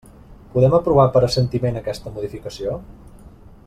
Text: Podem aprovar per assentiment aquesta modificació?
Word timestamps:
Podem 0.53 0.77
aprovar 0.77 1.05
per 1.17 1.21
assentiment 1.27 1.79
aquesta 1.83 2.15
modificació? 2.19 2.79